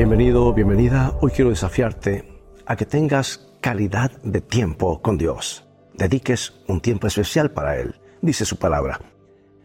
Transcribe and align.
Bienvenido, 0.00 0.54
bienvenida. 0.54 1.12
Hoy 1.20 1.30
quiero 1.30 1.50
desafiarte 1.50 2.24
a 2.64 2.74
que 2.74 2.86
tengas 2.86 3.52
calidad 3.60 4.10
de 4.22 4.40
tiempo 4.40 5.02
con 5.02 5.18
Dios. 5.18 5.68
Dediques 5.92 6.54
un 6.68 6.80
tiempo 6.80 7.06
especial 7.06 7.50
para 7.50 7.76
Él, 7.76 7.96
dice 8.22 8.46
su 8.46 8.56
palabra. 8.56 8.98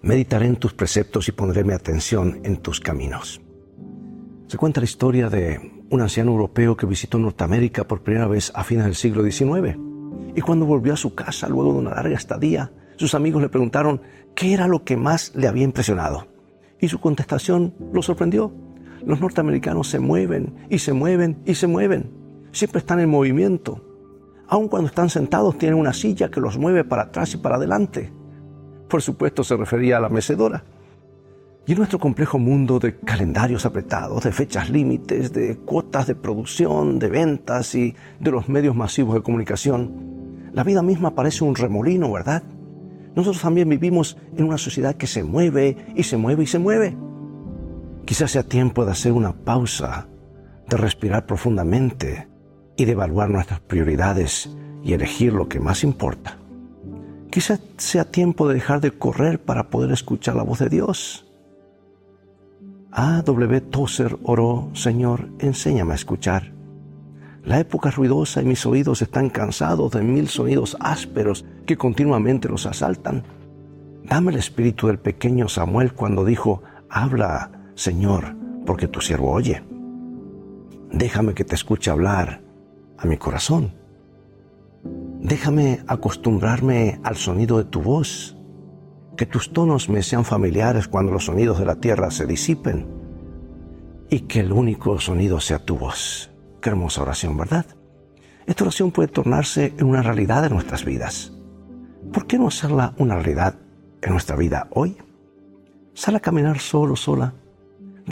Meditaré 0.00 0.46
en 0.46 0.56
tus 0.56 0.72
preceptos 0.72 1.28
y 1.28 1.32
pondré 1.32 1.64
mi 1.64 1.74
atención 1.74 2.40
en 2.44 2.56
tus 2.56 2.80
caminos. 2.80 3.42
Se 4.46 4.56
cuenta 4.56 4.80
la 4.80 4.86
historia 4.86 5.28
de 5.28 5.84
un 5.90 6.00
anciano 6.00 6.30
europeo 6.30 6.78
que 6.78 6.86
visitó 6.86 7.18
Norteamérica 7.18 7.86
por 7.86 8.02
primera 8.02 8.26
vez 8.26 8.52
a 8.54 8.64
fines 8.64 8.86
del 8.86 8.94
siglo 8.94 9.22
XIX. 9.30 9.76
Y 10.34 10.40
cuando 10.40 10.64
volvió 10.64 10.94
a 10.94 10.96
su 10.96 11.14
casa 11.14 11.46
luego 11.46 11.74
de 11.74 11.78
una 11.80 11.94
larga 11.94 12.16
estadía, 12.16 12.72
sus 12.96 13.14
amigos 13.14 13.42
le 13.42 13.50
preguntaron 13.50 14.00
qué 14.34 14.54
era 14.54 14.66
lo 14.66 14.82
que 14.82 14.96
más 14.96 15.34
le 15.34 15.46
había 15.46 15.64
impresionado. 15.64 16.26
Y 16.80 16.88
su 16.88 17.00
contestación 17.00 17.74
lo 17.92 18.00
sorprendió. 18.00 18.61
Los 19.06 19.20
norteamericanos 19.20 19.88
se 19.88 19.98
mueven 19.98 20.66
y 20.70 20.78
se 20.78 20.92
mueven 20.92 21.42
y 21.44 21.54
se 21.54 21.66
mueven. 21.66 22.10
Siempre 22.52 22.78
están 22.78 23.00
en 23.00 23.10
movimiento. 23.10 23.84
Aun 24.48 24.68
cuando 24.68 24.88
están 24.88 25.08
sentados 25.08 25.56
tienen 25.58 25.78
una 25.78 25.92
silla 25.92 26.30
que 26.30 26.40
los 26.40 26.58
mueve 26.58 26.84
para 26.84 27.04
atrás 27.04 27.34
y 27.34 27.38
para 27.38 27.56
adelante. 27.56 28.12
Por 28.88 29.00
supuesto 29.00 29.42
se 29.42 29.56
refería 29.56 29.96
a 29.96 30.00
la 30.00 30.08
mecedora. 30.08 30.64
Y 31.64 31.72
en 31.72 31.78
nuestro 31.78 31.98
complejo 31.98 32.38
mundo 32.38 32.78
de 32.78 32.98
calendarios 32.98 33.64
apretados, 33.64 34.24
de 34.24 34.32
fechas 34.32 34.68
límites, 34.68 35.32
de 35.32 35.56
cuotas 35.58 36.08
de 36.08 36.16
producción, 36.16 36.98
de 36.98 37.08
ventas 37.08 37.74
y 37.74 37.94
de 38.18 38.30
los 38.30 38.48
medios 38.48 38.74
masivos 38.74 39.14
de 39.14 39.22
comunicación, 39.22 40.50
la 40.52 40.64
vida 40.64 40.82
misma 40.82 41.14
parece 41.14 41.44
un 41.44 41.54
remolino, 41.54 42.12
¿verdad? 42.12 42.42
Nosotros 43.14 43.42
también 43.42 43.68
vivimos 43.68 44.18
en 44.36 44.44
una 44.44 44.58
sociedad 44.58 44.96
que 44.96 45.06
se 45.06 45.22
mueve 45.22 45.76
y 45.94 46.02
se 46.02 46.16
mueve 46.16 46.42
y 46.42 46.46
se 46.46 46.58
mueve. 46.58 46.96
Quizás 48.12 48.32
sea 48.32 48.42
tiempo 48.42 48.84
de 48.84 48.90
hacer 48.92 49.12
una 49.12 49.32
pausa, 49.32 50.06
de 50.68 50.76
respirar 50.76 51.24
profundamente 51.24 52.28
y 52.76 52.84
de 52.84 52.92
evaluar 52.92 53.30
nuestras 53.30 53.60
prioridades 53.60 54.54
y 54.84 54.92
elegir 54.92 55.32
lo 55.32 55.48
que 55.48 55.60
más 55.60 55.82
importa. 55.82 56.36
Quizás 57.30 57.62
sea 57.78 58.04
tiempo 58.04 58.46
de 58.46 58.52
dejar 58.52 58.82
de 58.82 58.90
correr 58.90 59.42
para 59.42 59.70
poder 59.70 59.92
escuchar 59.92 60.36
la 60.36 60.42
voz 60.42 60.58
de 60.58 60.68
Dios. 60.68 61.26
A. 62.90 63.22
W. 63.22 63.60
Tozer 63.62 64.18
oró, 64.24 64.68
Señor, 64.74 65.30
enséñame 65.38 65.92
a 65.92 65.96
escuchar. 65.96 66.52
La 67.42 67.60
época 67.60 67.88
es 67.88 67.96
ruidosa 67.96 68.42
y 68.42 68.44
mis 68.44 68.66
oídos 68.66 69.00
están 69.00 69.30
cansados 69.30 69.90
de 69.92 70.02
mil 70.02 70.28
sonidos 70.28 70.76
ásperos 70.80 71.46
que 71.64 71.78
continuamente 71.78 72.50
los 72.50 72.66
asaltan. 72.66 73.22
Dame 74.04 74.32
el 74.32 74.38
espíritu 74.38 74.88
del 74.88 74.98
pequeño 74.98 75.48
Samuel 75.48 75.94
cuando 75.94 76.26
dijo, 76.26 76.62
habla, 76.90 77.61
Señor, 77.74 78.36
porque 78.66 78.88
tu 78.88 79.00
siervo 79.00 79.32
oye. 79.32 79.62
Déjame 80.92 81.34
que 81.34 81.44
te 81.44 81.54
escuche 81.54 81.90
hablar 81.90 82.42
a 82.98 83.06
mi 83.06 83.16
corazón. 83.16 83.74
Déjame 85.20 85.84
acostumbrarme 85.86 87.00
al 87.02 87.16
sonido 87.16 87.58
de 87.58 87.64
tu 87.64 87.80
voz 87.80 88.36
que 89.16 89.26
tus 89.26 89.52
tonos 89.52 89.88
me 89.88 90.02
sean 90.02 90.24
familiares 90.24 90.88
cuando 90.88 91.12
los 91.12 91.26
sonidos 91.26 91.58
de 91.58 91.66
la 91.66 91.76
tierra 91.76 92.10
se 92.10 92.26
disipen 92.26 92.86
y 94.10 94.20
que 94.20 94.40
el 94.40 94.52
único 94.52 94.98
sonido 94.98 95.40
sea 95.40 95.58
tu 95.58 95.76
voz. 95.78 96.30
Qué 96.60 96.70
hermosa 96.70 97.02
oración, 97.02 97.36
¿verdad? 97.36 97.66
Esta 98.46 98.64
oración 98.64 98.90
puede 98.90 99.08
tornarse 99.08 99.74
en 99.78 99.86
una 99.86 100.02
realidad 100.02 100.44
en 100.44 100.52
nuestras 100.52 100.84
vidas. 100.84 101.32
¿Por 102.12 102.26
qué 102.26 102.38
no 102.38 102.48
hacerla 102.48 102.94
una 102.98 103.14
realidad 103.14 103.56
en 104.02 104.12
nuestra 104.12 104.36
vida 104.36 104.68
hoy? 104.70 104.96
Sal 105.94 106.16
a 106.16 106.20
caminar 106.20 106.58
solo, 106.58 106.96
sola. 106.96 107.34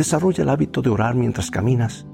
Desarrolla 0.00 0.44
el 0.44 0.48
hábito 0.48 0.80
de 0.80 0.88
orar 0.88 1.14
mientras 1.14 1.50
caminas, 1.50 2.06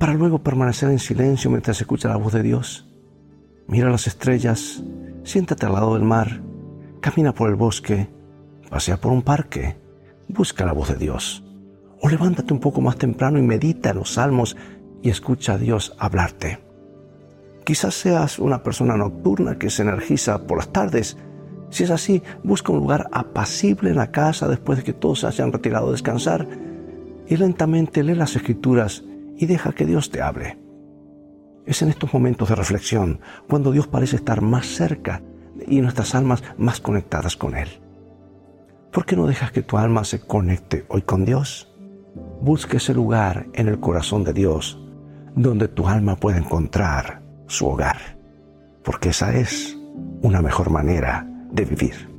para 0.00 0.12
luego 0.12 0.42
permanecer 0.42 0.90
en 0.90 0.98
silencio 0.98 1.48
mientras 1.48 1.80
escucha 1.80 2.08
la 2.08 2.16
voz 2.16 2.32
de 2.32 2.42
Dios. 2.42 2.90
Mira 3.68 3.88
las 3.90 4.08
estrellas, 4.08 4.82
siéntate 5.22 5.66
al 5.66 5.74
lado 5.74 5.94
del 5.94 6.02
mar 6.02 6.42
camina 7.00 7.32
por 7.32 7.48
el 7.48 7.54
bosque, 7.54 8.10
pasea 8.68 8.96
por 8.96 9.12
un 9.12 9.22
parque, 9.22 9.76
busca 10.26 10.66
la 10.66 10.72
voz 10.72 10.88
de 10.88 10.96
Dios. 10.96 11.44
O 12.00 12.08
levántate 12.08 12.52
un 12.52 12.58
poco 12.58 12.80
más 12.80 12.96
temprano 12.96 13.38
y 13.38 13.42
medita 13.42 13.90
en 13.90 13.98
los 13.98 14.14
salmos 14.14 14.56
y 15.00 15.10
escucha 15.10 15.52
a 15.52 15.58
Dios 15.58 15.94
hablarte. 15.96 16.58
Quizás 17.62 17.94
seas 17.94 18.40
una 18.40 18.64
persona 18.64 18.96
nocturna 18.96 19.60
que 19.60 19.70
se 19.70 19.82
energiza 19.82 20.44
por 20.44 20.58
las 20.58 20.72
tardes. 20.72 21.16
Si 21.68 21.84
es 21.84 21.90
así, 21.92 22.20
busca 22.42 22.72
un 22.72 22.80
lugar 22.80 23.06
apacible 23.12 23.90
en 23.90 23.96
la 23.96 24.10
casa 24.10 24.48
después 24.48 24.78
de 24.78 24.84
que 24.84 24.92
todos 24.92 25.20
se 25.20 25.28
hayan 25.28 25.52
retirado 25.52 25.90
a 25.90 25.92
descansar 25.92 26.48
y 27.30 27.36
lentamente 27.36 28.02
lee 28.02 28.16
las 28.16 28.34
escrituras 28.34 29.04
y 29.38 29.46
deja 29.46 29.72
que 29.72 29.86
Dios 29.86 30.10
te 30.10 30.20
hable. 30.20 30.58
Es 31.64 31.80
en 31.80 31.88
estos 31.88 32.12
momentos 32.12 32.48
de 32.48 32.56
reflexión 32.56 33.20
cuando 33.48 33.70
Dios 33.70 33.86
parece 33.86 34.16
estar 34.16 34.42
más 34.42 34.66
cerca 34.66 35.22
y 35.66 35.80
nuestras 35.80 36.16
almas 36.16 36.42
más 36.58 36.80
conectadas 36.80 37.36
con 37.36 37.56
Él. 37.56 37.68
¿Por 38.90 39.06
qué 39.06 39.14
no 39.14 39.28
dejas 39.28 39.52
que 39.52 39.62
tu 39.62 39.78
alma 39.78 40.02
se 40.02 40.20
conecte 40.20 40.84
hoy 40.88 41.02
con 41.02 41.24
Dios? 41.24 41.72
Busque 42.42 42.78
ese 42.78 42.94
lugar 42.94 43.46
en 43.52 43.68
el 43.68 43.78
corazón 43.78 44.24
de 44.24 44.32
Dios 44.32 44.82
donde 45.36 45.68
tu 45.68 45.86
alma 45.86 46.16
pueda 46.16 46.38
encontrar 46.38 47.22
su 47.46 47.68
hogar, 47.68 48.18
porque 48.82 49.10
esa 49.10 49.36
es 49.36 49.78
una 50.22 50.42
mejor 50.42 50.70
manera 50.70 51.28
de 51.52 51.64
vivir. 51.64 52.09